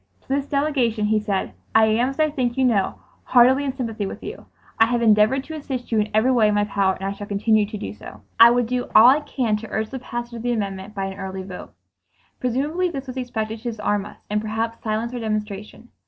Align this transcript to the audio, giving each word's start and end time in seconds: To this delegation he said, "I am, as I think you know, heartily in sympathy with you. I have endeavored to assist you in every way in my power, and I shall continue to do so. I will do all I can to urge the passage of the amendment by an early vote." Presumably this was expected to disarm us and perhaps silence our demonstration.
To 0.21 0.29
this 0.29 0.47
delegation 0.47 1.05
he 1.05 1.19
said, 1.19 1.53
"I 1.75 1.85
am, 1.85 2.09
as 2.09 2.19
I 2.19 2.31
think 2.31 2.57
you 2.57 2.65
know, 2.65 2.95
heartily 3.23 3.63
in 3.63 3.71
sympathy 3.75 4.07
with 4.07 4.23
you. 4.23 4.47
I 4.79 4.87
have 4.87 5.03
endeavored 5.03 5.43
to 5.43 5.53
assist 5.53 5.91
you 5.91 5.99
in 5.99 6.09
every 6.11 6.31
way 6.31 6.47
in 6.47 6.55
my 6.55 6.63
power, 6.63 6.95
and 6.95 7.03
I 7.05 7.11
shall 7.11 7.27
continue 7.27 7.67
to 7.67 7.77
do 7.77 7.93
so. 7.93 8.23
I 8.39 8.49
will 8.49 8.63
do 8.63 8.89
all 8.95 9.05
I 9.09 9.19
can 9.19 9.57
to 9.57 9.69
urge 9.69 9.91
the 9.91 9.99
passage 9.99 10.33
of 10.33 10.41
the 10.41 10.53
amendment 10.53 10.95
by 10.95 11.05
an 11.05 11.19
early 11.19 11.43
vote." 11.43 11.75
Presumably 12.39 12.89
this 12.89 13.05
was 13.05 13.15
expected 13.17 13.59
to 13.59 13.63
disarm 13.69 14.07
us 14.07 14.17
and 14.27 14.41
perhaps 14.41 14.81
silence 14.81 15.13
our 15.13 15.19
demonstration. 15.19 15.89